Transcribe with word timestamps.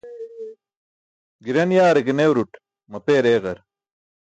Giran 1.43 1.71
yaare 1.77 2.01
ke 2.05 2.13
newrut 2.17 2.53
mapeer 2.91 3.25
eeġar. 3.31 3.57